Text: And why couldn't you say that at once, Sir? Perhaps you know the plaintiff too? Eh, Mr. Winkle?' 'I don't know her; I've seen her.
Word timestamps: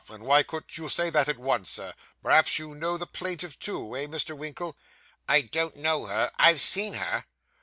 And 0.09 0.23
why 0.23 0.41
couldn't 0.41 0.79
you 0.79 0.89
say 0.89 1.11
that 1.11 1.29
at 1.29 1.37
once, 1.37 1.69
Sir? 1.69 1.93
Perhaps 2.23 2.57
you 2.57 2.73
know 2.73 2.97
the 2.97 3.05
plaintiff 3.05 3.59
too? 3.59 3.95
Eh, 3.95 4.07
Mr. 4.07 4.35
Winkle?' 4.35 4.75
'I 5.29 5.41
don't 5.41 5.75
know 5.75 6.07
her; 6.07 6.31
I've 6.39 6.59
seen 6.59 6.95
her. 6.95 7.25